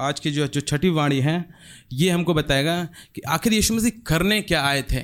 आज 0.00 0.20
की 0.20 0.30
जो 0.30 0.46
जो 0.46 0.60
छठी 0.60 0.88
वाणी 0.90 1.20
है 1.20 1.44
ये 1.92 2.10
हमको 2.10 2.34
बताएगा 2.34 2.82
कि 3.14 3.20
आखिर 3.28 3.52
यीशु 3.52 3.74
मसीह 3.74 4.02
करने 4.06 4.40
क्या 4.42 4.62
आए 4.64 4.82
थे? 4.82 5.02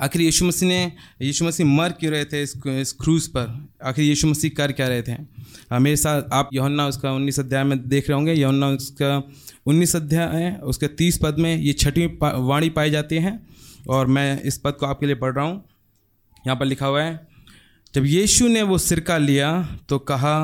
आखिर 0.00 0.22
यीशु 0.22 0.44
मसीह 0.44 0.68
ने 0.68 0.92
यीशु 1.22 1.44
मसीह 1.44 1.66
मर 1.66 1.92
क्यों 1.92 2.12
रहे 2.12 2.24
थे 2.24 2.42
इस, 2.42 2.52
इस 2.66 2.92
क्रूज़ 2.92 3.28
पर? 3.28 3.68
आखिर 3.84 4.04
यीशु 4.04 4.28
मसीह 4.28 4.50
कर 4.56 4.72
क्या 4.72 4.88
रहे 4.88 5.02
थे? 5.02 5.12
हाँ, 5.12 5.80
मेरे 5.80 5.96
साथ 5.96 6.22
आप 6.32 6.48
यौन्ना 6.52 6.86
उसका 6.86 7.12
उन्नीस 7.12 7.38
अध्याय 7.40 7.64
में 7.64 7.88
देख 7.88 8.08
रहे 8.08 8.14
होंगे 8.14 8.34
यौन्ना 8.34 8.68
उसका 8.68 9.16
उन्नीस 9.66 9.96
अध्याय 9.96 10.42
है 10.42 10.56
उसके 10.58 10.86
तीस 10.88 11.18
पद 11.22 11.38
में 11.38 11.56
ये 11.56 11.72
छठी 11.72 12.06
वाणी 12.22 12.68
पाई 12.70 12.90
जाती 12.90 13.16
है 13.16 13.38
और 13.88 14.06
मैं 14.06 14.42
इस 14.42 14.58
पद 14.58 14.72
को 14.72 14.86
आपके 14.86 15.06
लिए 15.06 15.14
पढ़ 15.14 15.34
रहा 15.34 15.44
हूँ। 15.44 15.64
यहाँ 16.46 16.56
पर 16.56 16.66
लिखा 16.66 16.86
हुआ 16.86 17.02
है 17.02 17.28
जब 17.94 18.06
यीशु 18.06 18.48
ने 18.48 18.62
वो 18.62 18.78
सिरका 18.78 19.18
लिया 19.18 19.50
तो 19.88 19.98
कहा 19.98 20.38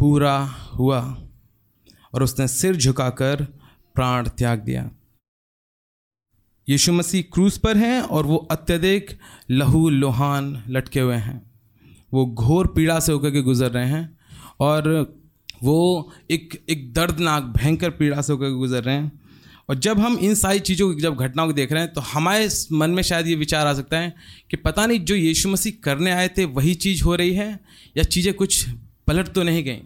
पूरा 0.00 0.36
हुआ। 0.74 1.00
और 2.12 2.22
उसने 2.22 2.48
सिर 2.48 2.76
झुकाकर 2.76 3.44
प्राण 3.94 4.28
त्याग 4.28 4.58
दिया। 4.60 4.90
यीशु 6.68 6.92
मसीह 6.92 7.22
क्रूज 7.32 7.58
पर 7.58 7.76
हैं 7.76 8.00
और 8.00 8.26
वो 8.26 8.36
अत्यधिक 8.50 9.18
लहू 9.50 9.88
लोहान 9.88 10.62
लटके 10.68 11.00
हुए 11.00 11.16
हैं। 11.16 11.40
वो 12.12 12.26
घोर 12.26 12.66
पीड़ा 12.66 12.98
से 13.00 13.12
होकर 13.12 13.30
के 13.30 13.42
गुजर 13.42 13.70
रहे 13.70 13.88
हैं 13.88 14.18
और 14.60 14.88
वो 15.62 16.12
एक 16.30 16.64
एक 16.70 16.92
दर्दनाक, 16.92 17.42
भयंकर 17.42 17.90
पीड़ा 17.90 18.20
से 18.20 18.32
होकर 18.32 18.46
के 18.46 18.54
गुजर 18.54 18.82
रहे 18.82 18.94
हैं। 18.94 19.12
और 19.68 19.76
जब 19.76 19.98
हम 20.00 20.16
इन 20.18 20.34
सारी 20.34 20.60
चीज़ों 20.60 20.94
की, 20.94 21.02
जब 21.02 21.16
घटनाओं 21.16 21.46
को 21.46 21.52
देख 21.52 21.72
रहे 21.72 21.82
हैं 21.82 21.92
तो 21.92 22.00
हमारे 22.02 22.48
मन 22.72 22.90
में 22.90 23.02
शायद 23.02 23.26
ये 23.26 23.34
विचार 23.34 23.66
आ 23.66 23.74
सकता 23.74 23.98
है 23.98 24.14
कि 24.50 24.56
पता 24.56 24.86
नहीं 24.86 25.00
जो 25.00 25.14
यीशु 25.14 25.48
मसीह 25.48 25.72
करने 25.84 26.10
आए 26.10 26.28
थे 26.28 26.44
वही 26.44 26.74
चीज़ 26.76 27.02
हो 27.04 27.14
रही 27.14 27.34
है 27.34 27.48
या 27.96 28.02
चीज़ें 28.04 28.32
कुछ 28.34 28.64
पलट 29.06 29.28
तो 29.28 29.42
नहीं 29.42 29.64
गई। 29.64 29.80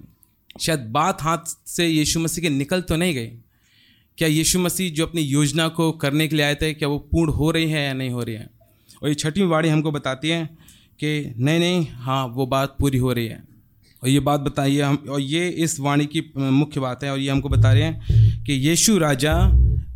शायद 0.60 0.80
बात 0.80 1.22
हाथ 1.22 1.56
से 1.66 1.86
यीशु 1.88 2.20
मसीह 2.20 2.42
के 2.42 2.50
निकल 2.50 2.80
तो 2.80 2.96
नहीं 2.96 3.14
गई। 3.14 3.26
क्या 4.18 4.28
यीशु 4.28 4.58
मसीह 4.58 4.92
जो 4.92 5.06
अपनी 5.06 5.20
योजना 5.20 5.68
को 5.68 5.92
करने 5.92 6.28
के 6.28 6.36
लिए 6.36 6.44
आए 6.46 6.54
थे, 6.54 6.74
क्या 6.74 6.88
वो 6.88 6.98
पूर्ण 6.98 7.32
हो 7.32 7.50
रही 7.50 7.70
है 7.70 7.86
या 7.86 7.92
नहीं 7.92 8.10
हो 8.10 8.22
रही 8.22 8.34
है? 8.34 8.50
और 9.02 9.08
ये 9.08 9.14
छठवीं 9.14 9.44
वाणी 9.44 9.68
हमको 9.68 9.90
बताती 9.90 10.28
है 10.28 10.44
कि 11.00 11.34
नहीं 11.38 11.58
नहीं 11.58 11.86
हाँ 11.90 12.26
वो 12.26 12.46
बात 12.46 12.76
पूरी 12.80 12.98
हो 12.98 13.12
रही 13.12 13.26
है। 13.26 13.42
और 14.02 14.08
ये 14.08 14.20
बात 14.20 14.40
बताइए 14.40 14.80
हम, 14.80 15.04
और 15.10 15.20
ये 15.20 15.48
इस 15.48 15.80
वाणी 15.80 16.06
की 16.06 16.32
मुख्य 16.36 16.80
बात 16.80 17.04
है, 17.04 17.12
और 17.12 17.18
ये 17.18 17.30
हमको 17.30 17.48
बता 17.48 17.72
रहे 17.72 17.82
हैं 17.82 18.44
कि 18.44 18.52
यीशु 18.52 18.98
राजा, 18.98 19.50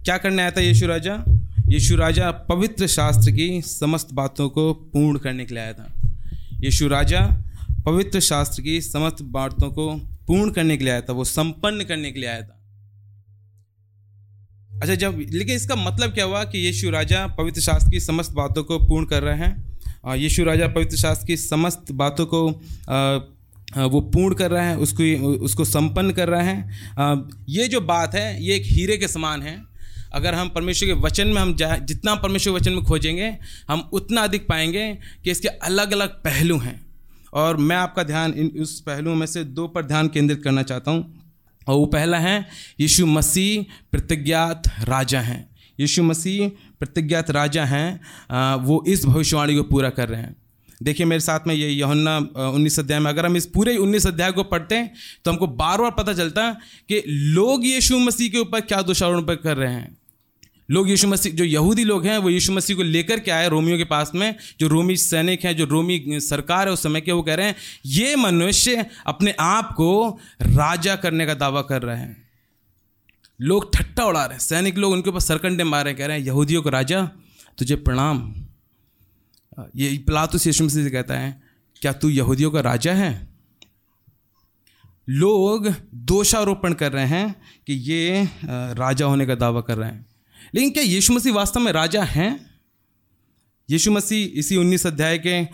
क्या 0.05 0.19
करने 0.19 0.43
आया 0.43 0.51
था 0.51 0.61
यीशु 0.61 0.87
राजा? 0.87 1.25
यीशु 1.69 1.97
राजा 1.97 2.31
पवित्र 2.31 2.87
शास्त्र 2.87 3.31
की 3.31 3.63
समस्त 3.63 4.13
बातों 4.13 4.49
को 4.49 4.73
पूर्ण 4.73 5.19
करने 5.19 5.45
के 5.45 5.55
लिए 5.55 5.63
आया 5.63 5.73
था। 5.73 5.93
यीशु 6.65 6.89
राजा 6.89 7.21
पवित्र 7.87 8.21
शास्त्र 8.21 8.63
की 8.63 8.81
समस्त 8.81 9.23
बातों 9.23 9.71
को 9.71 10.18
पूर्ण 10.29 10.51
करने 10.51 10.77
के 10.77 10.85
लिए 10.85 10.93
आया 10.93 11.01
था, 11.01 11.13
वो 11.13 11.25
संपन्न 11.25 11.85
करने 11.85 12.11
के 12.13 12.21
लिए 12.21 12.29
आया 12.29 12.43
था। 12.43 12.55
अच्छा 14.83 14.95
जब, 14.95 15.19
लेकिन 15.21 15.57
इसका 15.57 15.77
मतलब 15.77 16.11
क्या 16.11 16.25
हुआ 16.25 16.43
कि 16.45 16.59
यीशु 16.59 16.91
राजा 16.91 17.27
पवित्र 17.39 17.61
शास्त्र 17.61 17.91
की 17.91 18.01
समस्त 18.01 18.33
बातों 18.33 18.65
को 18.65 18.79
पूर्ण 18.79 19.07
कर 19.07 19.23
रहे 19.23 19.37
हैं 19.37 20.17
यीशु 20.17 20.45
राजा 20.45 20.67
पवित्र 20.69 20.97
शास्त्र 20.97 21.27
की 21.27 21.37
समस्त 21.37 21.91
बातों 21.93 22.27
को 22.27 22.49
वो 23.87 24.01
पूर्ण 24.03 24.35
कर 24.35 24.51
रहा 24.51 24.63
है, 24.63 24.77
उसको 24.77 25.05
उसको 25.45 25.65
संपन्न 25.65 26.13
कर 26.13 26.29
रहा 26.29 26.43
है। 26.43 27.27
ये 27.49 27.67
जो 27.69 27.81
बात 27.83 28.15
है, 28.15 28.43
ये 28.45 28.55
एक 28.57 28.67
हीरे 28.67 28.97
के 28.97 29.09
समान 29.09 29.43
है। 29.43 29.57
अगर 30.13 30.35
हम 30.35 30.49
परमेश्वर 30.49 30.89
के 30.89 30.95
वचन 31.01 31.29
में, 31.29 31.41
हम 31.43 31.55
जा, 31.57 31.77
जितना 31.77 32.15
परमेश्वर 32.17 32.53
के 32.53 32.57
वचन 32.57 32.73
में 32.73 32.85
खोजेंगे, 32.85 33.37
हम 33.69 33.89
उतना 33.93 34.23
अधिक 34.23 34.47
पाएँगे 34.49 34.93
कि 35.25 35.31
इसके 35.31 35.49
अलग 35.49 35.93
अलग 35.93 36.09
पहलू 36.25 36.59
हैं। 36.59 36.88
और 37.35 37.57
मैं 37.59 37.77
आपका 37.77 38.03
ध्यान 38.03 38.33
इन 38.33 38.51
उस 38.63 38.81
पहलुओं 38.81 39.15
में 39.15 39.27
से 39.27 39.45
दो 39.45 39.67
पर 39.69 39.85
ध्यान 39.85 40.09
केंद्रित 40.09 40.43
करना 40.43 40.63
चाहता 40.63 40.91
हूँ। 40.91 41.15
और 41.67 41.77
वो 41.77 41.87
पहला 41.87 42.19
है, 42.19 42.49
यीशु 42.81 43.07
मसीह 43.07 43.65
प्रतिज्ञात 43.93 44.69
राजा 44.81 45.21
हैं। 45.21 45.49
यीशु 45.79 46.03
मसीह 46.03 46.49
प्रतिज्ञात 46.79 47.31
राजा 47.31 47.65
हैं 47.65 48.59
वो 48.59 48.83
इस 48.89 49.05
भविष्यवाणी 49.07 49.57
को 49.57 49.63
पूरा 49.65 49.91
कर 49.91 50.09
रहे 50.09 50.21
हैं। 50.21 50.37
देखिए 50.83 51.07
मेरे 51.07 51.21
साथ 51.21 51.47
में 51.47 51.55
ये 51.55 51.69
यहुन्ना 51.69 52.17
उन्नीस 52.47 52.79
अध्याय 52.79 53.01
में, 53.01 53.11
अगर 53.11 53.27
हम 53.27 53.37
इस 53.37 53.47
पूरे 53.47 53.77
उन्नीस 53.77 54.07
अध्याय 54.07 54.33
को 54.33 54.43
पढ़ते 54.45 54.75
हैं 54.75 54.93
तो 55.25 55.31
हमको 55.31 55.47
बार 55.49 55.81
बार 55.81 55.91
पता 55.91 56.13
चलता 56.15 56.51
कि 56.89 57.03
लोग 57.07 57.67
यीशु 57.67 57.99
मसीह 57.99 58.29
के 58.29 58.39
ऊपर 58.39 58.61
क्या 58.63 58.83
दोषारोपण 58.83 59.35
कर 59.35 59.57
रहे 59.57 59.73
हैं। 59.73 59.97
लोग 60.71 60.89
यीशु 60.91 61.09
मसीह 61.09 61.33
जो 61.33 61.45
यहूदी 61.45 61.85
लोग 61.85 62.07
हैं, 62.07 62.19
वो 62.19 62.31
यीशु 62.31 62.53
मसीह 62.53 62.77
को 62.77 62.83
लेकर 62.83 63.21
के 63.21 63.31
आए 63.31 63.49
रोमियो 63.49 63.77
के 63.79 63.85
पास 63.85 64.13
में, 64.15 64.35
जो 64.61 64.69
रोमी 64.69 64.97
सैनिक 64.97 65.45
हैं, 65.45 65.57
जो 65.57 65.65
रोमी 65.65 66.21
सरकार 66.21 66.67
है 66.67 66.73
उस 66.73 66.83
समय 66.83 67.01
के, 67.01 67.13
वो 67.13 67.23
कह 67.23 67.35
रहे 67.35 67.47
हैं, 67.47 67.55
ये 67.87 68.17
मनुष्य 68.17 68.87
अपने 69.07 69.35
आप 69.41 69.73
को 69.73 70.19
राजा 70.43 70.97
करने 70.97 71.27
का 71.27 71.35
दावा 71.35 71.63
कर 71.63 71.83
रहे 71.83 71.97
हैं। 71.97 72.17
लोग 73.41 73.73
ठट्टा 73.75 74.05
उड़ा 74.05 74.25
रहे 74.25 74.33
हैं। 74.33 74.41
सैनिक 74.41 74.79
लोग 74.79 74.93
उनके 74.93 75.11
ऊपर 75.11 75.21
सरकंडे 75.21 75.65
मार 75.65 75.85
रहे 75.85 75.93
हैं, 75.93 75.99
कह 75.99 76.07
रहे 76.07 76.19
हैं, 76.19 76.27
यहूदियों 76.27 76.63
को 76.63 76.71
राजा, 76.71 77.05
तुझे 77.59 77.77
प्रणाम। 77.77 78.35
ये 79.77 79.97
पिलातुस 79.99 80.47
यीशु 80.47 80.65
मसीह 80.65 80.85
से 80.85 80.91
कहता 80.91 81.19
है, 81.19 81.43
क्या 81.83 81.93
तू 81.93 82.09
यहूदियों 82.09 82.51
का 82.51 82.61
राजा 82.61 82.93
है? 82.95 83.29
लोग 85.09 85.69
दोषारोपण 85.95 86.73
कर 86.73 86.93
रहे 86.93 87.07
हैं 87.07 87.35
कि 87.67 87.75
ये 87.75 88.29
राजा 88.45 89.07
होने 89.07 89.27
का 89.27 89.35
दावा 89.35 89.61
कर 89.61 89.77
रहे 89.79 89.91
हैं। 89.91 90.07
लेकिन 90.55 90.71
क्या 90.71 90.83
यीशु 90.85 91.13
मसीह 91.13 91.33
वास्तव 91.33 91.61
में 91.61 91.73
राजा 91.73 92.03
हैं? 92.05 92.49
यीशु 93.69 93.91
मसीह 93.93 94.39
इसी 94.39 94.57
उन्नीस 94.57 94.87
अध्याय 94.87 95.19
के 95.19 95.45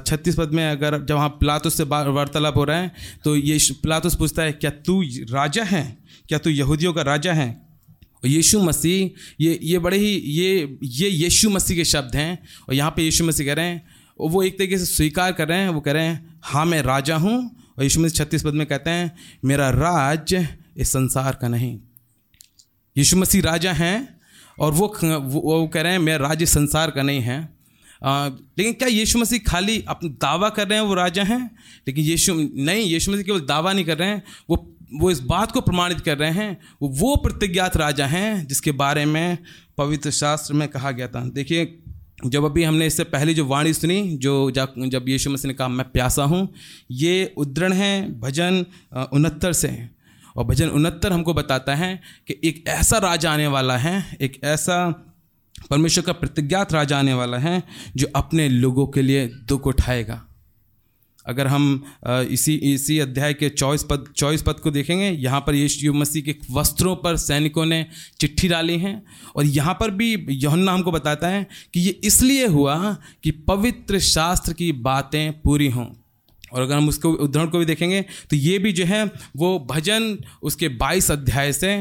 छत्तीस 0.00 0.34
पद 0.34 0.50
में 0.54 0.64
अगर 0.64 0.98
जब 0.98 1.14
वहाँ 1.14 1.28
पिलातुस 1.40 1.76
से 1.76 1.84
वार्तालाप 1.84 2.56
हो 2.56 2.64
रहा 2.64 2.78
है 2.78 2.92
तो 3.24 3.36
ये 3.36 3.58
पिलातुस 3.82 4.14
पूछता 4.14 4.42
है, 4.42 4.52
क्या 4.52 4.70
तू 4.70 5.02
राजा 5.30 5.64
है? 5.64 5.96
क्या 6.28 6.38
तू 6.38 6.50
यहूदियों 6.50 6.92
का 6.92 7.02
राजा 7.02 7.32
है? 7.32 7.48
यीशु 8.24 8.60
मसीह, 8.60 9.10
ये 9.40 9.58
ये 9.62 9.78
बड़े 9.78 9.98
ही, 9.98 10.14
ये 10.14 10.78
ये 10.82 11.08
यीशु 11.08 11.50
मसीह 11.50 11.76
के 11.76 11.84
शब्द 11.86 12.16
हैं। 12.16 12.38
और 12.68 12.74
यहाँ 12.74 12.90
पे 12.90 13.02
यीशु 13.02 13.24
मसीह 13.24 13.46
कह 13.46 13.54
रहे 13.54 13.66
हैं 13.66 13.82
वो 14.20 14.42
एक 14.42 14.58
तरीके 14.58 14.78
से 14.78 14.84
स्वीकार 14.86 15.32
कर 15.32 15.48
रहे 15.48 15.58
हैं, 15.58 15.68
वो 15.68 15.80
कह 15.80 15.92
रहे 15.92 16.06
हैं 16.06 16.40
हाँ 16.44 16.64
मैं 16.66 16.82
राजा 16.82 17.16
हूँ। 17.16 17.38
और 17.78 17.84
यीशु 17.84 18.00
मसीह 18.00 18.24
छत्तीस 18.24 18.42
पद 18.42 18.54
में 18.54 18.66
कहते 18.66 18.90
हैं, 18.90 19.16
मेरा 19.44 19.70
राज 19.70 20.34
इस 20.76 20.88
संसार 20.88 21.38
का 21.40 21.48
नहीं। 21.48 21.78
यीशु 22.96 23.16
मसीह 23.16 23.42
राजा 23.42 23.72
हैं 23.74 24.15
और 24.58 24.72
वो 24.72 24.86
वो 25.22 25.66
कह 25.68 25.82
रहे 25.82 25.92
हैं 25.92 25.98
मेरा 25.98 26.28
राज्य 26.28 26.46
संसार 26.46 26.90
का 26.90 27.02
नहीं 27.02 27.20
है। 27.20 27.38
आ, 28.04 28.28
लेकिन 28.28 28.72
क्या 28.72 28.88
यीशु 28.88 29.18
मसीह 29.18 29.38
खाली 29.46 29.84
अपना 29.88 30.08
दावा 30.22 30.48
कर 30.48 30.68
रहे 30.68 30.78
हैं 30.78 30.86
वो 30.86 30.94
राजा 30.94 31.22
हैं? 31.22 31.50
लेकिन 31.88 32.04
यीशु 32.04 32.34
नहीं 32.34 32.84
यीशु 32.84 33.12
मसीह 33.12 33.22
केवल 33.22 33.40
दावा 33.40 33.72
नहीं 33.72 33.84
कर 33.84 33.98
रहे 33.98 34.08
हैं 34.08 34.22
वो 34.50 34.56
वो 35.00 35.10
इस 35.10 35.20
बात 35.20 35.52
को 35.52 35.60
प्रमाणित 35.60 36.00
कर 36.00 36.18
रहे 36.18 36.30
हैं 36.30 36.56
वो 36.82 36.88
वो 36.88 37.16
प्रतिज्ञात 37.16 37.76
राजा 37.76 38.06
हैं 38.06 38.46
जिसके 38.46 38.72
बारे 38.72 39.04
में 39.04 39.38
पवित्र 39.78 40.10
शास्त्र 40.10 40.54
में 40.54 40.68
कहा 40.68 40.90
गया 40.90 41.08
था। 41.08 41.24
देखिए 41.28 41.78
जब 42.26 42.44
अभी 42.44 42.62
हमने 42.62 42.86
इससे 42.86 43.04
पहले 43.04 43.34
जो 43.34 43.44
वाणी 43.46 43.72
सुनी 43.72 44.16
जो 44.16 44.50
जब 44.50 45.04
यीशु 45.08 45.30
मसीह 45.30 45.48
ने 45.48 45.54
कहा 45.54 45.68
मैं 45.68 45.90
प्यासा 45.90 46.24
हूँ 46.24 46.48
ये 46.90 47.34
उद्रण 47.36 47.72
है 47.72 48.20
भजन 48.20 48.64
उनहत्तर 49.12 49.52
से 49.52 49.95
और 50.36 50.44
भजन 50.44 50.68
उनहत्तर 50.68 51.12
हमको 51.12 51.34
बताता 51.34 51.74
है 51.74 52.00
कि 52.28 52.40
एक 52.44 52.64
ऐसा 52.68 52.98
राजा 52.98 53.32
आने 53.32 53.46
वाला 53.46 53.76
है, 53.76 54.16
एक 54.20 54.40
ऐसा 54.44 54.88
परमेश्वर 55.70 56.04
का 56.04 56.12
प्रतिज्ञात 56.12 56.72
राजा 56.72 56.98
आने 56.98 57.14
वाला 57.14 57.38
है 57.38 57.62
जो 57.96 58.06
अपने 58.16 58.48
लोगों 58.48 58.86
के 58.86 59.02
लिए 59.02 59.26
दुख 59.48 59.66
उठाएगा। 59.66 60.22
अगर 61.26 61.46
हम 61.46 61.82
इसी 62.30 62.54
इसी 62.64 62.98
अध्याय 62.98 63.34
के 63.34 63.48
चौबीस 63.48 63.84
पद 63.90 64.04
चौबीस 64.16 64.42
पद 64.42 64.60
को 64.62 64.70
देखेंगे, 64.70 65.08
यहाँ 65.10 65.40
पर 65.40 65.54
यीशु 65.54 65.92
मसीह 65.92 66.22
के 66.22 66.34
वस्त्रों 66.50 66.94
पर 66.96 67.16
सैनिकों 67.16 67.64
ने 67.66 67.84
चिट्ठी 68.20 68.48
डाली 68.48 68.78
हैं 68.78 69.02
और 69.36 69.44
यहाँ 69.46 69.74
पर 69.80 69.90
भी 69.90 70.26
यहुन्ना 70.30 70.72
हमको 70.72 70.92
बताता 70.92 71.28
है 71.28 71.46
कि 71.74 71.80
ये 71.80 72.00
इसलिए 72.04 72.46
हुआ 72.46 72.76
कि 73.22 73.30
पवित्र 73.48 73.98
शास्त्र 74.00 74.52
की 74.52 74.70
बातें 74.72 75.40
पूरी 75.40 75.68
हों। 75.68 75.86
और 76.56 76.62
अगर 76.62 76.74
हम 76.74 76.88
उसको 76.88 77.10
उदाहरण 77.12 77.48
को 77.50 77.58
भी 77.58 77.64
देखेंगे 77.64 78.00
तो 78.30 78.36
ये 78.36 78.58
भी 78.58 78.72
जो 78.72 78.84
है, 78.84 79.04
वो 79.36 79.58
भजन 79.70 80.16
उसके 80.42 80.68
22 80.78 81.10
अध्याय 81.10 81.52
से 81.52 81.74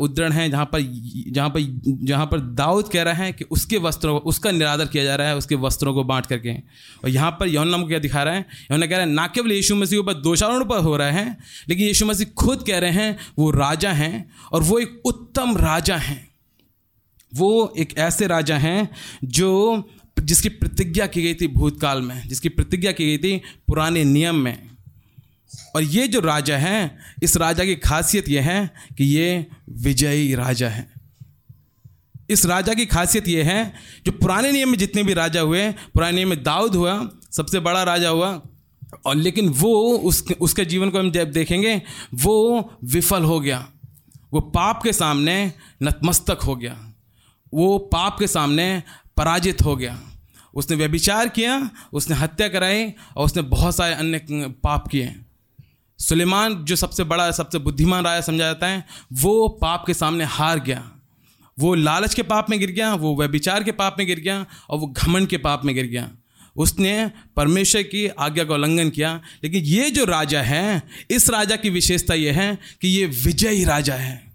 उद्धरण 0.00 0.32
है, 0.32 0.48
जहाँ 0.50 0.64
पर 0.66 0.80
जहाँ 1.28 1.48
पर 1.48 1.60
जहाँ 2.04 2.26
पर 2.26 2.40
दाऊद 2.54 2.88
कह 2.88 3.02
रहा 3.02 3.14
है 3.14 3.32
कि 3.32 3.44
उसके 3.50 3.78
वस्त्रों 3.78 4.18
को, 4.20 4.28
उसका 4.28 4.50
निरादर 4.50 4.86
किया 4.86 5.04
जा 5.04 5.14
रहा 5.16 5.28
है 5.28 5.36
उसके 5.36 5.54
वस्त्रों 5.56 5.94
को 5.94 6.04
बांट 6.04 6.26
करके। 6.26 6.54
और 6.54 7.08
यहाँ 7.08 7.30
पर 7.30 7.48
यौन 7.48 7.82
को 7.82 7.88
क्या 7.88 7.98
दिखा 7.98 8.22
रहा 8.22 8.34
है? 8.34 8.44
यौन 8.70 8.80
कह 8.80 8.96
रहा 8.96 9.00
है, 9.00 9.12
ना 9.12 9.26
केवल 9.26 9.52
यीशु 9.52 9.76
मसीह 9.76 10.02
पर 10.02 10.14
दोषारोपण 10.14 10.68
पर 10.68 10.82
हो 10.82 10.96
रहा 10.96 11.10
है, 11.10 11.36
लेकिन 11.68 11.86
यीशु 11.86 12.06
मसीह 12.06 12.26
खुद 12.36 12.64
कह 12.66 12.78
रहे 12.78 12.90
हैं, 12.92 13.16
वो 13.38 13.50
राजा 13.52 13.92
हैं 13.94 14.30
और 14.52 14.62
वो 14.62 14.78
एक 14.78 15.00
उत्तम 15.04 15.56
राजा 15.56 15.96
हैं। 15.98 16.26
वो 17.32 17.74
एक 17.78 17.92
ऐसे 17.98 18.26
राजा 18.26 18.56
हैं 18.56 18.88
जो 19.24 19.48
जिसकी 20.20 20.48
प्रतिज्ञा 20.48 21.06
की 21.06 21.22
गई 21.22 21.34
थी 21.34 21.46
भूतकाल 21.46 22.02
में, 22.02 22.28
जिसकी 22.28 22.48
प्रतिज्ञा 22.48 22.92
की 22.92 23.06
गई 23.06 23.18
थी 23.18 23.36
पुराने 23.38 24.04
नियम 24.04 24.34
में। 24.34 24.68
और 25.76 25.82
ये 25.82 26.08
जो 26.08 26.20
राजा 26.20 26.56
हैं, 26.56 26.98
इस 27.22 27.36
राजा 27.36 27.64
की 27.64 27.74
खासियत 27.74 28.28
यह 28.28 28.42
है 28.42 28.70
कि 28.98 29.04
ये 29.04 29.46
विजयी 29.68 30.34
राजा 30.34 30.68
है। 30.68 30.92
इस 32.30 32.46
राजा 32.46 32.74
की 32.74 32.86
खासियत 32.86 33.28
यह 33.28 33.46
है 33.46 33.74
जो 34.06 34.12
पुराने 34.12 34.52
नियम 34.52 34.70
में 34.70 34.78
जितने 34.78 35.02
भी 35.02 35.14
राजा 35.14 35.40
हुए, 35.40 35.72
पुराने 35.72 36.12
नियम 36.12 36.28
में 36.28 36.42
दाऊद 36.42 36.74
हुआ, 36.74 37.10
सबसे 37.32 37.60
बड़ा 37.60 37.82
राजा 37.82 38.08
हुआ, 38.08 38.42
और 39.06 39.16
लेकिन 39.16 39.48
वो 39.48 39.98
उस 39.98 40.24
उसके 40.40 40.64
जीवन 40.64 40.90
को 40.90 40.98
हम 40.98 41.10
जब 41.10 41.30
देखेंगे, 41.30 41.82
वो 42.14 42.70
विफल 42.84 43.22
हो 43.22 43.40
गया। 43.40 43.68
वो 44.32 44.40
पाप 44.40 44.82
के 44.82 44.92
सामने 44.92 45.52
नतमस्तक 45.82 46.38
हो 46.46 46.56
गया। 46.56 46.92
वो 47.54 47.78
पाप 47.78 48.18
के 48.18 48.26
सामने 48.26 48.82
पराजित 49.16 49.62
हो 49.62 49.76
गया। 49.76 50.07
उसने 50.54 50.76
व्यभिचार 50.76 51.28
किया, 51.28 51.70
उसने 51.92 52.16
हत्या 52.16 52.48
कराई 52.48 52.92
और 53.16 53.26
उसने 53.26 53.42
बहुत 53.42 53.76
सारे 53.76 53.94
अन्य 53.94 54.18
पाप 54.62 54.88
किए। 54.88 55.16
सुलेमान 55.98 56.54
जो 56.64 56.76
सबसे 56.76 57.04
बड़ा, 57.04 57.30
सबसे 57.30 57.58
बुद्धिमान 57.58 58.04
राजा 58.04 58.20
समझा 58.20 58.44
जाता 58.44 58.66
है, 58.66 58.84
वो 59.12 59.48
पाप 59.48 59.84
के 59.86 59.94
सामने 59.94 60.24
हार 60.24 60.60
गया। 60.60 60.90
वो 61.58 61.74
लालच 61.74 62.14
के 62.14 62.22
पाप 62.22 62.50
में 62.50 62.60
गिर 62.60 62.70
गया, 62.70 62.94
वो 62.94 63.16
व्यभिचार 63.16 63.64
के 63.64 63.72
पाप 63.72 63.96
में 63.98 64.06
गिर 64.06 64.20
गया 64.20 64.46
और 64.70 64.78
वो 64.78 64.86
घमंड 64.86 65.28
के 65.28 65.36
पाप 65.36 65.64
में 65.64 65.74
गिर 65.74 65.86
गया। 65.86 66.10
उसने 66.56 67.10
परमेश्वर 67.36 67.82
की 67.82 68.08
आज्ञा 68.08 68.44
का 68.44 68.54
उल्लंघन 68.54 68.90
किया। 68.90 69.20
लेकिन 69.44 69.64
ये 69.64 69.90
जो 69.90 70.04
राजा 70.04 70.42
है, 70.42 70.82
इस 71.10 71.30
राजा 71.30 71.56
की 71.56 71.70
विशेषता 71.70 72.14
ये 72.14 72.30
है 72.30 72.58
कि 72.80 72.88
ये 72.88 73.06
विजयी 73.06 73.64
राजा 73.64 73.94
है। 73.94 74.27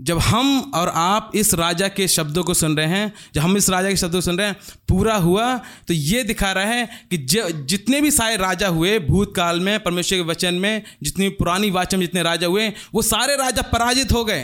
जब 0.00 0.18
हम 0.18 0.72
और 0.74 0.88
आप 0.88 1.32
इस 1.34 1.54
राजा 1.54 1.88
के 1.88 2.08
शब्दों 2.08 2.44
को 2.44 2.54
सुन 2.54 2.76
रहे 2.76 2.86
हैं, 2.86 3.12
जब 3.34 3.40
हम 3.40 3.56
इस 3.56 3.70
राजा 3.70 3.90
के 3.90 3.96
शब्दों 3.96 4.18
को 4.18 4.22
सुन 4.22 4.38
रहे 4.38 4.46
हैं, 4.46 4.56
पूरा 4.88 5.16
हुआ 5.16 5.58
तो 5.58 5.94
ये 5.94 6.22
दिखा 6.22 6.52
रहा 6.52 6.64
है 6.64 6.88
कि 7.10 7.18
जितने 7.64 8.00
भी 8.00 8.10
सारे 8.10 8.36
राजा 8.36 8.68
हुए 8.68 8.98
भूतकाल 8.98 9.60
में, 9.60 9.82
परमेश्वर 9.82 10.18
के 10.18 10.22
वचन 10.22 10.54
में, 10.54 10.82
जितनी 11.02 11.28
पुरानी 11.28 11.70
वाचन 11.70 11.98
में 11.98 12.06
जितने 12.06 12.22
राजा 12.22 12.46
हुए, 12.46 12.72
वो 12.94 13.02
सारे 13.02 13.36
राजा 13.36 13.62
पराजित 13.62 14.12
हो 14.12 14.24
गए। 14.24 14.42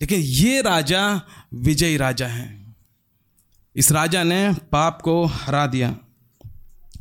लेकिन 0.00 0.20
ये 0.20 0.62
राजा 0.62 1.20
विजयी 1.54 1.96
राजा 1.96 2.26
हैं। 2.26 2.76
इस 3.76 3.92
राजा 3.92 4.22
ने 4.22 4.52
पाप 4.52 5.02
को 5.02 5.24
हरा 5.24 5.66
दिया। 5.66 5.96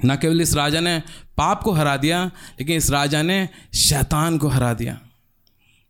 न 0.06 0.16
केवल 0.16 0.42
इस 0.42 0.54
राजा 0.54 0.80
ने 0.80 1.00
पाप 1.38 1.64
को 1.64 1.72
हरा 1.72 1.98
दिया, 1.98 2.26
लेकिन 2.26 2.78
इस 2.78 2.90
राजा 2.90 3.22
ने 3.22 3.50
शैतान 3.76 4.38
को 4.38 4.48
हरा 4.48 4.74
दिया। 4.74 5.00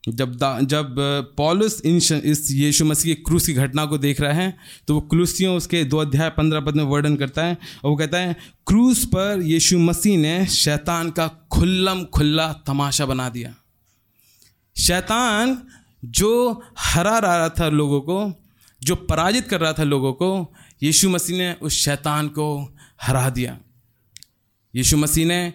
जब 0.04 0.38
जब 0.64 0.96
पॉलुस 1.38 1.82
इन 1.86 1.98
इस 1.98 2.52
यीशु 2.52 2.86
मसीह 2.86 3.16
की 3.16 3.22
क्रूस 3.22 3.46
की 3.48 3.54
घटना 3.54 3.86
को 3.86 3.98
देख 3.98 4.22
रहा 4.22 4.34
है 4.34 4.58
तो 4.88 4.94
वो 4.96 5.02
क्लूसियों 5.02 5.56
उसके 5.58 5.84
दो 5.84 5.98
अध्याय 5.98 6.30
पंद्रह 6.30 6.60
पद 6.60 6.76
में 6.76 6.84
वर्णन 6.84 7.16
करता 7.16 7.44
है, 7.44 7.58
और 7.84 7.90
वो 7.92 7.96
कहता 7.98 8.18
है, 8.18 8.36
क्रूस 8.68 9.04
पर 9.06 9.42
यीशु 9.44 9.80
मसीह 9.80 10.18
ने 10.18 10.46
शैतान 10.48 11.10
का 11.12 11.28
खुल्लम 11.52 12.04
खुल्ला 12.06 12.52
तमाशा 12.68 13.06
बना 13.06 13.30
दिया। 13.30 13.54
शैतान 14.76 15.58
जो 16.06 16.64
हरा 16.80 17.18
रहा 17.20 17.50
था 17.50 17.68
लोगों 17.70 18.02
को, 18.02 18.34
जो 18.82 18.96
पराजित 18.96 19.48
कर 19.48 19.60
रहा 19.60 19.74
था 19.74 19.84
लोगों 19.84 20.14
को, 20.14 20.54
यीशु 20.84 21.10
मसीह 21.10 21.38
ने 21.38 21.54
उस 21.54 21.74
शैतान 21.76 22.28
को 22.30 22.48
हरा 23.02 23.30
दिया। 23.30 23.58
यीशु 24.74 24.98
मसीह 24.98 25.26
ने 25.26 25.54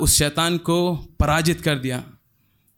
उस 0.00 0.18
शैतान 0.18 0.56
को 0.58 0.94
पराजित 1.20 1.60
कर 1.60 1.78
दिया। 1.78 2.02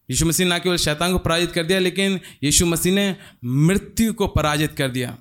यीशु 0.09 0.27
मसीह 0.27 0.47
ना 0.47 0.59
केवल 0.59 0.77
शैतान 0.77 1.13
को 1.13 1.19
पराजित 1.19 1.53
कर 1.53 1.65
दिया 1.65 1.79
लेकिन 1.79 2.21
यीशु 2.43 2.67
मसीह 2.67 2.95
ने 2.95 3.17
मृत्यु 3.45 4.13
को 4.13 4.27
पराजित 4.27 4.75
कर 4.75 4.89
दिया। 4.89 5.17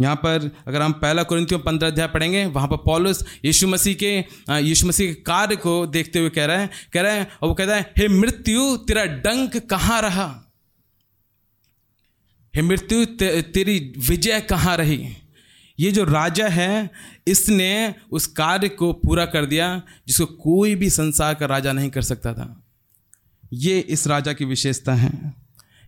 यहाँ 0.00 0.16
पर 0.16 0.50
अगर 0.68 0.82
हम 0.82 0.92
पहला 0.92 1.22
कुरिंतियों 1.22 1.60
पंद्रह 1.60 1.90
अध्याय 1.90 2.08
पढ़ेंगे 2.08 2.44
वहाँ 2.46 2.68
पर 2.68 2.76
पॉलुस 2.76 3.24
यीशु 3.44 3.68
मसीह 3.68 3.94
के 3.94 4.12
यीशु 4.60 4.86
मसीह 4.86 5.12
के 5.12 5.14
कार्य 5.14 5.56
को 5.56 5.86
देखते 5.86 6.18
हुए 6.18 6.30
कह 6.30 6.44
रहा 6.44 6.58
है 6.58 6.70
कह 6.92 7.00
रहा 7.00 7.12
है 7.12 7.28
और 7.42 7.48
वो 7.48 7.54
कहता 7.54 7.76
है 7.76 7.92
हे 7.98 8.08
मृत्यु 8.08 8.76
तेरा 8.76 9.04
डंक 9.04 9.56
कहाँ 9.70 10.00
रहा? 10.02 10.52
हे 12.54 12.62
मृत्यु 12.62 13.04
ते, 13.04 13.42
तेरी 13.42 13.92
विजय 13.98 14.40
कहाँ 14.40 14.76
रही? 14.76 15.16
ये 15.78 15.90
जो 15.92 16.04
राजा 16.04 16.48
है 16.48 16.90
इसने 17.26 17.94
उस 18.10 18.26
कार्य 18.26 18.68
को 18.68 18.92
पूरा 18.92 19.24
कर 19.26 19.46
दिया 19.46 19.82
जिसको 20.08 20.26
कोई 20.26 20.74
भी 20.74 20.90
संसार 20.90 21.34
का 21.34 21.46
राजा 21.46 21.72
नहीं 21.72 21.90
कर 21.90 22.02
सकता 22.02 22.32
था। 22.34 22.59
ये 23.52 23.80
इस 23.80 24.06
राजा 24.06 24.32
की 24.32 24.44
विशेषता 24.44 24.94
है। 24.94 25.34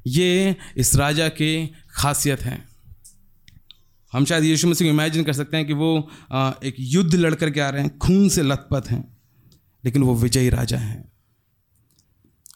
ये 0.06 0.56
इस 0.76 0.94
राजा 0.97 1.29
की 1.29 1.73
खासियत 1.91 2.41
है। 2.41 2.64
हम 4.12 4.25
शायद 4.25 4.44
यीशु 4.44 4.69
मसीह 4.69 4.88
को 4.88 4.94
इमेजिन 4.94 5.25
कर 5.25 5.32
सकते 5.32 5.56
हैं 5.56 5.67
कि 5.67 5.73
वो 5.73 6.11
एक 6.64 6.75
युद्ध 6.79 7.14
लड़ 7.14 7.35
करके 7.35 7.61
आ 7.61 7.69
रहे 7.69 7.82
हैं, 7.82 7.99
खून 7.99 8.29
से 8.29 8.43
लथपथ 8.43 8.91
हैं, 8.91 9.17
लेकिन 9.85 10.03
वो 10.03 10.14
विजयी 10.14 10.49
राजा 10.49 10.79
हैं। 10.79 11.12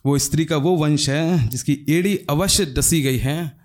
वो 0.06 0.19
स्त्री 0.19 0.44
का 0.44 0.56
वो 0.56 0.76
वंश 0.76 1.08
है 1.08 1.49
जिसकी 1.49 1.79
एड़ी 1.88 2.17
अवश्य 2.31 2.64
डसी 2.67 3.03
गई 3.03 3.19
है, 3.19 3.61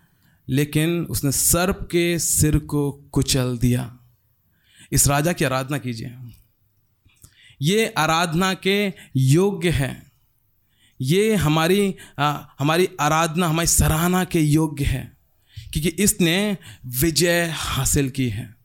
लेकिन 0.50 1.02
उसने 1.06 1.32
सर्प 1.32 1.88
के 1.92 2.20
सिर 2.20 2.58
को 2.58 2.92
कुचल 2.92 3.58
दिया। 3.58 4.00
इस 4.92 5.08
राजा 5.08 5.34
की 5.34 5.46
आराधना 5.46 5.78
कीजिए। 5.78 6.16
ये 7.62 7.88
आराधना 7.88 8.54
के 8.54 8.94
योग्य 9.16 9.70
है। 9.70 10.11
ये 11.01 11.36
हमारी 11.36 11.95
आ, 12.19 12.38
हमारी 12.59 12.88
आराधना 13.00 13.48
हमारी 13.48 13.68
सराहना 13.68 14.24
के 14.24 14.39
योग्य 14.39 14.86
है 14.86 15.12
क्योंकि 15.74 15.89
इसने 16.03 16.57
विजय 17.01 17.50
हासिल 17.53 18.09
की 18.09 18.30
है। 18.30 18.56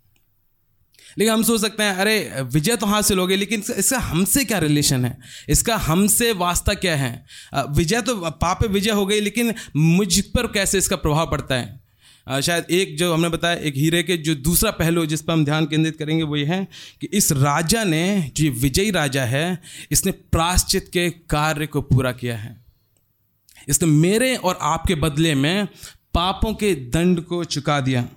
लेकिन 1.18 1.32
हम 1.34 1.42
सोच 1.42 1.60
सकते 1.60 1.82
हैं 1.82 1.94
अरे 1.94 2.42
विजय 2.42 2.76
तो 2.76 2.86
हासिल 2.86 3.18
हो 3.18 3.26
गई 3.26 3.36
लेकिन 3.36 3.62
इसका 3.76 3.98
हमसे 3.98 4.44
क्या 4.44 4.58
रिलेशन 4.58 5.04
है? 5.04 5.18
इसका 5.48 5.76
हमसे 5.76 6.32
वास्ता 6.32 6.74
क्या 6.74 6.96
है? 6.96 7.24
विजय 7.54 8.00
तो 8.02 8.14
पाप 8.30 8.64
विजय 8.64 8.90
हो 8.90 9.06
गई 9.06 9.20
लेकिन 9.20 9.54
मुझ 9.76 10.20
पर 10.20 10.46
कैसे 10.46 10.78
इसका 10.78 10.96
प्रभाव 10.96 11.30
पड़ता 11.30 11.54
है? 11.54 11.85
शायद 12.26 12.66
एक 12.70 12.96
जो 12.96 13.14
हमने 13.14 13.28
बताया, 13.28 13.56
एक 13.56 13.74
हीरे 13.76 14.02
के 14.02 14.16
जो 14.16 14.34
दूसरा 14.34 14.70
पहलू 14.70 15.06
जिस 15.06 15.22
पर 15.22 15.32
हम 15.32 15.44
ध्यान 15.44 15.66
केंद्रित 15.66 15.96
करेंगे, 15.96 16.22
वो 16.22 16.36
ये 16.36 16.44
है 16.44 16.68
कि 17.00 17.06
इस 17.06 17.32
राजा 17.32 17.84
ने, 17.84 18.30
जो 18.36 18.44
ये 18.44 18.50
विजयी 18.50 18.90
राजा 18.90 19.24
है, 19.24 19.62
इसने 19.90 20.12
प्राश्चित 20.12 20.90
के 20.92 21.10
कार्य 21.10 21.66
को 21.66 21.80
पूरा 21.80 22.12
किया 22.12 22.36
है। 22.36 22.64
इसने 23.68 23.88
मेरे 23.88 24.36
और 24.36 24.58
आपके 24.62 24.94
बदले 24.94 25.34
में 25.34 25.66
पापों 26.14 26.54
के 26.54 26.74
दंड 26.74 27.20
को 27.20 27.44
चुका 27.44 27.80
दिया। 27.80 28.08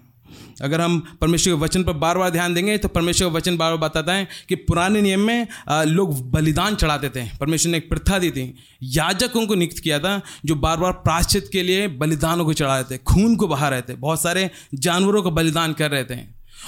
अगर 0.62 0.82
हम 0.82 1.00
परमेश्वर 1.22 1.54
के 1.54 1.60
वचन 1.60 1.84
पर 1.84 1.94
बार 1.96 2.18
बार 2.18 2.30
ध्यान 2.30 2.54
देंगे 2.54 2.78
तो 2.78 2.88
परमेश्वर 2.88 3.30
का 3.30 3.34
वचन 3.34 3.58
बार 3.58 3.72
बार 3.72 3.90
बताता 3.90 4.14
है 4.14 4.28
कि 4.50 4.56
पुराने 4.58 5.02
नियम 5.02 5.20
में 5.22 5.48
लोग 5.70 6.32
बलिदान 6.32 6.76
चढ़ाते 6.76 7.10
थे। 7.10 7.28
परमेश्वर 7.38 7.72
ने 7.72 7.78
एक 7.78 7.90
प्रथा 7.90 8.20
दी 8.20 8.32
थी। 8.32 8.54
याजकों 8.84 9.46
को 9.48 9.56
नियुक्त 9.56 9.80
किया 9.80 10.00
था, 10.00 10.22
जो 10.46 10.56
बार 10.56 10.78
बार 10.78 10.92
प्राश्चित 11.04 11.50
के 11.52 11.64
लिए 11.64 11.88
बलिदानों 11.90 12.46
को 12.46 12.54
चढ़ा 12.54 12.76
रहे 12.76 12.84
थे, 12.86 12.98
खून 13.04 13.36
को 13.36 13.48
बहा 13.48 13.70
रहे 13.70 13.82
थे। 13.82 13.96
बहुत 13.98 14.22
सारे 14.22 14.50
जानवरों 14.76 15.24
का 15.24 15.30
बलिदान 15.32 15.74
कर 15.74 15.92
रहे 15.92 16.04
थे। 16.06 16.20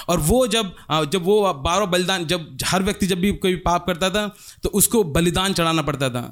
और 0.08 0.20
वो 0.20 0.46
जब 0.46 0.72
जब 1.12 1.24
वो 1.24 1.42
बार 1.42 1.78
बार 1.78 1.86
बलिदान, 1.86 2.24
जब 2.26 2.56
हर 2.64 2.82
व्यक्ति 2.82 3.06
जब 3.06 3.20
भी 3.20 3.32
कोई 3.34 3.56
पाप 3.58 3.86
करता 3.86 4.10
था 4.10 4.26
तो 4.62 4.68
उसको 4.70 5.02
बलिदान 5.06 5.52
चढ़ाना 5.52 5.82
पड़ता 5.82 6.08
था। 6.10 6.22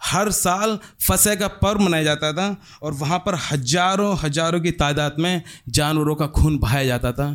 हर 0.00 0.30
साल 0.30 0.78
फसह 1.00 1.34
का 1.34 1.48
पर्व 1.48 1.80
मनाया 1.80 2.04
जाता 2.04 2.32
था 2.32 2.56
और 2.82 2.92
वहाँ 2.92 3.18
पर 3.18 3.34
हज़ारों 3.52 4.16
हज़ारों 4.18 4.60
की 4.60 4.70
तादाद 4.70 5.16
में 5.18 5.42
जानवरों 5.68 6.14
का 6.14 6.26
खून 6.26 6.58
बहाया 6.58 6.84
जाता 6.84 7.12
था 7.12 7.32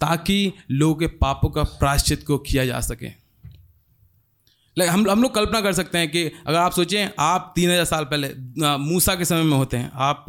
ताकि 0.00 0.52
लोगों 0.70 0.94
के 0.94 1.06
पापों 1.06 1.50
का 1.50 1.62
प्राश्चित 1.62 2.26
को 2.26 2.38
किया 2.38 2.66
जा 2.66 2.80
सके। 2.80 3.08
हम 4.76 5.08
हम 5.10 5.22
लोग 5.22 5.34
कल्पना 5.34 5.60
कर 5.60 5.72
सकते 5.72 5.98
हैं 5.98 6.08
कि 6.10 6.24
अगर 6.46 6.56
आप 6.56 6.72
सोचें, 6.72 7.08
आप 7.18 7.52
तीन 7.56 7.70
हज़ार 7.70 7.84
साल 7.84 8.04
पहले 8.04 8.28
मूसा 8.78 9.14
के 9.14 9.24
समय 9.24 9.42
में 9.42 9.56
होते 9.56 9.76
हैं, 9.76 9.90
आप 9.96 10.26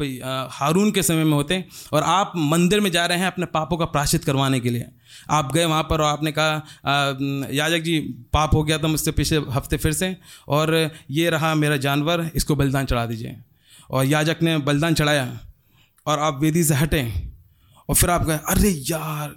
हारून 0.52 0.90
के 0.92 1.02
समय 1.02 1.24
में 1.24 1.32
होते 1.32 1.54
हैं, 1.54 1.66
और 1.92 2.02
आप 2.04 2.32
मंदिर 2.36 2.80
में 2.80 2.90
जा 2.92 3.04
रहे 3.06 3.18
हैं 3.18 3.26
अपने 3.26 3.46
पापों 3.48 3.76
का 3.76 3.84
प्राश्चित 3.86 4.24
करवाने 4.24 4.60
के 4.60 4.70
लिए। 4.70 4.86
आप 5.30 5.52
गए 5.52 5.64
वहाँ 5.64 5.82
पर 5.82 6.00
और 6.00 6.06
आपने 6.08 6.32
कहा 6.32 7.48
याजक 7.52 7.78
जी, 7.78 7.98
पाप 8.32 8.54
हो 8.54 8.62
गया 8.62 8.78
था 8.78 8.88
मुझसे 8.88 9.12
पिछले 9.12 9.38
हफ़्ते 9.50 9.76
फिर 9.76 9.92
से, 9.92 10.16
और 10.48 10.90
ये 11.10 11.30
रहा 11.30 11.54
मेरा 11.54 11.76
जानवर, 11.78 12.30
इसको 12.34 12.56
बलिदान 12.56 12.86
चढ़ा 12.86 13.06
दीजिए। 13.06 13.36
और 13.90 14.04
याजक 14.06 14.42
ने 14.42 14.58
बलिदान 14.60 14.94
चढ़ाया, 14.94 15.26
और 16.06 16.18
आप 16.20 16.38
वेदी 16.42 16.64
से 16.64 16.74
हटें, 16.74 17.12
और 17.88 17.94
फिर 17.94 18.10
आप 18.10 18.26
कहे 18.26 18.38
अरे 18.50 18.70
यार, 18.90 19.34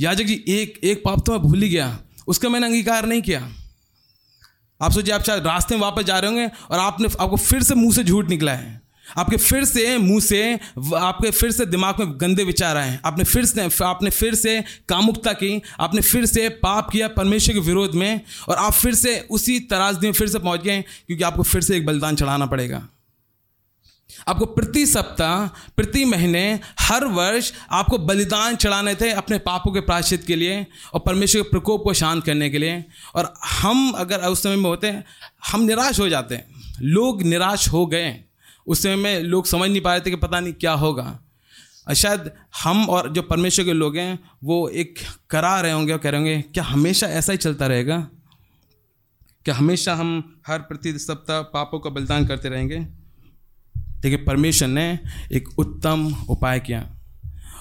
याजक 0.00 0.24
जी, 0.24 0.42
एक 0.50 0.80
एक 0.84 1.02
पाप 1.04 1.24
तो 1.26 1.32
मैं 1.32 1.40
भूल 1.42 1.62
ही 1.62 1.68
गया, 1.68 1.98
उसका 2.28 2.48
मैंने 2.48 2.66
अंगीकार 2.66 3.06
नहीं 3.06 3.22
किया। 3.22 3.48
आप 4.80 4.92
सोचिए, 4.92 5.14
आप 5.14 5.22
शायद 5.22 5.46
रास्ते 5.46 5.74
में 5.74 5.82
वापस 5.82 6.02
जा 6.02 6.18
रहे 6.18 6.30
होंगे 6.30 6.50
और 6.70 6.78
आपने 6.78 7.08
आपको 7.20 7.36
फिर 7.36 7.62
से 7.62 7.74
मुँह 7.74 7.94
से 7.94 8.04
झूठ 8.04 8.28
निकला 8.28 8.52
है। 8.52 8.80
आपके 9.16 9.36
फिर 9.36 9.64
से 9.64 9.96
मुँह 9.98 10.20
से, 10.20 10.54
आपके 10.96 11.30
फिर 11.30 11.50
से 11.50 11.66
दिमाग 11.66 12.00
में 12.00 12.12
गंदे 12.20 12.44
विचार 12.44 12.76
आए 12.76 12.98
आपने 13.04 13.24
फिर 13.24 13.44
से, 13.44 13.68
आपने 13.84 14.10
फिर 14.10 14.34
से 14.34 14.60
कामुकता 14.88 15.32
की, 15.32 15.62
आपने 15.80 16.00
फिर 16.00 16.26
से 16.26 16.48
पाप 16.48 16.90
किया 16.90 17.08
परमेश्वर 17.08 17.54
के 17.54 17.60
विरोध 17.60 17.94
में 17.94 18.20
और 18.48 18.56
आप 18.56 18.72
फिर 18.72 18.94
से 18.94 19.18
उसी 19.30 19.58
तराजदी 19.60 20.06
में 20.06 20.14
फिर 20.14 20.28
से 20.28 20.38
पहुँच 20.38 20.62
गए 20.62 20.80
क्योंकि 21.06 21.24
आपको 21.24 21.42
फिर 21.42 21.62
से 21.62 21.76
एक 21.76 21.86
बलिदान 21.86 22.16
चढ़ाना 22.16 22.46
पड़ेगा। 22.46 22.86
आपको 24.28 24.46
प्रति 24.46 24.86
सप्ताह, 24.86 25.46
प्रति 25.76 26.04
महीने, 26.04 26.60
हर 26.80 27.04
वर्ष 27.04 27.52
आपको 27.70 27.98
बलिदान 27.98 28.56
चढ़ाने 28.56 28.94
थे 28.94 29.10
अपने 29.10 29.38
पापों 29.38 29.72
के 29.72 29.80
प्राश्चित 29.80 30.24
के 30.24 30.36
लिए 30.36 30.66
और 30.94 31.00
परमेश्वर 31.00 31.42
के 31.42 31.50
प्रकोप 31.50 31.84
को 31.84 31.94
शांत 31.94 32.24
करने 32.24 32.50
के 32.50 32.58
लिए। 32.58 32.84
और 33.14 33.34
हम 33.44 33.92
अगर 33.92 34.18
उस 34.18 34.42
समय 34.42 34.56
में 34.56 34.64
होते 34.64 34.86
हैं 34.86 35.04
हम 35.52 35.60
निराश 35.60 36.00
हो 36.00 36.08
जाते। 36.08 36.34
हैं 36.34 36.44
लोग 36.80 37.22
निराश 37.22 37.68
हो 37.68 37.86
गए। 37.86 38.24
उस 38.66 38.82
समय 38.82 38.96
में 38.96 39.20
लोग 39.20 39.46
समझ 39.46 39.70
नहीं 39.70 39.80
पा 39.80 39.90
रहे 39.90 40.00
थे 40.00 40.10
कि 40.10 40.16
पता 40.16 40.40
नहीं 40.40 40.52
क्या 40.52 40.72
होगा। 40.72 41.20
शायद 41.96 42.30
हम 42.62 42.88
और 42.88 43.12
जो 43.12 43.22
परमेश्वर 43.22 43.64
के 43.64 43.72
लोग 43.72 43.96
हैं, 43.96 44.30
वो 44.44 44.68
एक 44.68 44.98
करा 45.30 45.60
रहे 45.60 45.72
होंगे 45.72 45.92
और 45.92 45.98
कह 45.98 46.10
रहे 46.10 46.20
होंगे, 46.20 46.42
क्या 46.42 46.64
हमेशा 46.64 47.06
ऐसा 47.06 47.32
ही 47.32 47.38
चलता 47.38 47.66
रहेगा? 47.66 48.08
क्या 49.44 49.54
हमेशा 49.54 49.94
हम 49.94 50.40
हर 50.46 50.58
प्रति 50.58 50.98
सप्ताह 50.98 51.42
पापों 51.42 51.78
का 51.78 51.90
बलिदान 51.90 52.26
करते 52.26 52.48
रहेंगे? 52.48 52.97
देखिए, 54.00 54.18
परमेश्वर 54.18 54.68
ने 54.68 54.98
एक 55.32 55.58
उत्तम 55.58 56.14
उपाय 56.28 56.60
किया। 56.60 56.96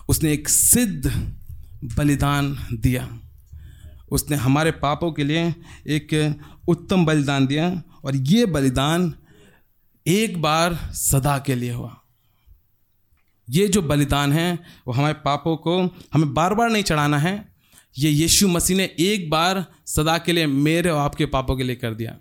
उसने 0.10 0.34
एक 0.34 0.50
सिद्ध 0.50 1.32
बलिदान 1.98 2.67
दिया। 2.74 3.20
उसने 4.12 4.38
हमारे 4.38 4.72
पापों 4.72 5.12
के 5.12 5.24
लिए 5.24 5.56
एक 5.88 6.36
उत्तम 6.67 7.06
बलिदान 7.06 7.48
दिया 7.48 7.84
और 8.03 8.15
ये 8.15 8.46
बलिदान 8.46 9.13
एक 10.08 10.41
बार 10.41 10.75
सदा 10.94 11.39
के 11.39 11.56
लिए 11.56 11.72
हुआ। 11.72 12.01
ये 13.50 13.67
जो 13.67 13.82
बलिदान 13.82 14.34
है, 14.34 14.60
वो 14.88 14.94
हमारे 14.94 15.13
पापों 15.13 15.58
को 15.58 15.82
हमें 16.13 16.34
बार 16.34 16.53
बार 16.53 16.70
नहीं 16.70 16.84
चढ़ाना 16.84 17.17
है। 17.17 17.50
ये 17.98 18.10
यीशु 18.10 18.48
मसीह 18.48 18.77
ने 18.77 18.96
एक 19.00 19.29
बार 19.29 19.65
सदा 19.86 20.17
के 20.17 20.32
लिए 20.32 20.48
मेरे 20.48 20.89
और 20.89 21.00
आपके 21.00 21.25
पापों 21.25 21.58
के 21.58 21.63
लिए 21.63 21.75
कर 21.75 21.94
दिया। 21.94 22.17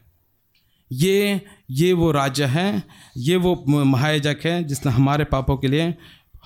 ये 0.91 1.41
ये 1.71 1.93
वो 1.93 2.11
राज्य 2.13 2.45
है, 2.45 2.83
ये 3.17 3.37
वो 3.37 3.65
महायाजक 3.67 4.41
है 4.45 4.63
जिसने 4.65 4.93
हमारे 4.93 5.25
पापों 5.25 5.57
के 5.57 5.69
लिए 5.69 5.95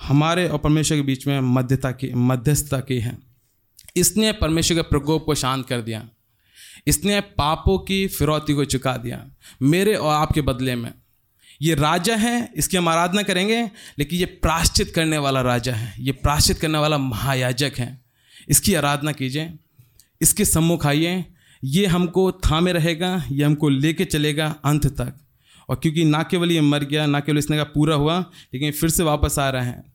हमारे 0.01 0.47
और 0.47 0.57
परमेश्वर 0.57 0.97
के 0.97 1.03
बीच 1.03 1.27
में 1.27 1.39
मध्यता 1.39 1.91
की, 1.91 2.13
मध्यस्थता 2.13 2.79
की 2.79 2.99
है। 2.99 3.17
इसने 3.95 4.31
परमेश्वर 4.31 4.77
के 4.77 4.81
प्रकोप 4.81 5.25
को 5.25 5.35
शांत 5.35 5.67
कर 5.67 5.81
दिया। 5.81 6.07
इसने 6.87 7.19
पापों 7.21 7.77
की 7.79 8.07
फिरौती 8.07 8.53
को 8.53 8.65
चुका 8.65 8.95
दिया, 8.97 9.25
मेरे 9.61 9.93
और 9.95 10.13
आपके 10.13 10.41
बदले 10.41 10.75
में। 10.75 10.91
ये 11.61 11.73
राजा 11.75 12.15
है, 12.15 12.51
इसकी 12.55 12.77
हम 12.77 12.87
आराधना 12.87 13.23
करेंगे, 13.23 13.61
लेकिन 13.99 14.19
ये 14.19 14.25
प्राश्चित 14.25 14.91
करने 14.95 15.17
वाला 15.17 15.41
राजा 15.41 15.73
है, 15.73 15.93
ये 15.99 16.11
प्राश्चित 16.13 16.59
करने 16.59 16.77
वाला 16.77 16.97
महायाजक 16.97 17.73
है। 17.77 17.99
इसकी 18.49 18.73
आराधना 18.73 19.11
कीजिए, 19.11 19.53
इसके 20.21 20.45
सम्मुख 20.45 20.85
आइए 20.85 21.23
ये 21.63 21.85
हमको 21.85 22.31
थामे 22.31 22.73
रहेगा, 22.73 23.23
ये 23.31 23.43
हमको 23.43 23.69
लेके 23.69 24.05
चलेगा 24.05 24.55
अंत 24.65 24.87
तक। 24.87 25.13
और 25.69 25.75
क्योंकि 25.75 26.05
ना 26.05 26.23
केवल 26.23 26.51
ये 26.51 26.61
मर 26.61 26.83
गया, 26.83 27.05
ना 27.05 27.19
केवल 27.19 27.37
इसने 27.37 27.57
का 27.57 27.63
पूरा 27.63 27.95
हुआ, 27.95 28.19
लेकिन 28.53 28.71
फिर 28.71 28.89
से 28.89 29.03
वापस 29.03 29.39
आ 29.39 29.49
रहे 29.49 29.65
हैं, 29.65 29.93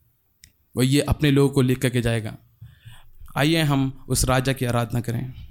और 0.77 0.83
ये 0.83 1.01
अपने 1.01 1.31
लोगों 1.31 1.49
को 1.49 1.61
लेकर 1.61 1.81
करके 1.81 2.01
जाएगा। 2.01 2.37
आइए 3.37 3.61
हम 3.61 4.05
उस 4.09 4.25
राजा 4.25 4.53
की 4.53 4.65
आराधना 4.65 5.01
करें। 5.01 5.46